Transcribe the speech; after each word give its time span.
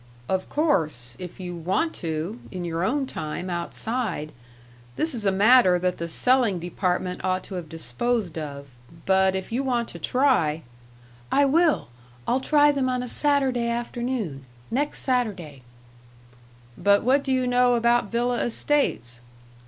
"Of 0.27 0.49
course, 0.49 1.15
if 1.19 1.39
you 1.39 1.55
want 1.55 1.93
to 1.97 2.39
in 2.51 2.65
your 2.65 2.83
own 2.83 3.05
time 3.05 3.51
outside. 3.51 4.31
This 4.95 5.13
is 5.13 5.27
a 5.27 5.31
matter 5.31 5.77
that 5.77 5.99
the 5.99 6.07
selling 6.07 6.57
department 6.57 7.23
ought 7.23 7.43
to 7.43 7.53
have 7.53 7.69
disposed 7.69 8.35
of. 8.35 8.65
But 9.05 9.35
if 9.35 9.51
you 9.51 9.61
want 9.61 9.89
to 9.89 9.99
try" 9.99 10.63
"I 11.31 11.45
will. 11.45 11.89
I'll 12.27 12.41
try 12.41 12.71
them 12.71 12.89
on 12.89 13.03
a 13.03 13.07
Saturday 13.07 13.69
afternoon 13.69 14.45
next 14.71 15.01
Saturday." 15.01 15.61
"But 16.75 17.03
what 17.03 17.23
do 17.23 17.31
you 17.31 17.45
know 17.45 17.75
about 17.75 18.09
Villa 18.11 18.43
Estates?" 18.43 19.21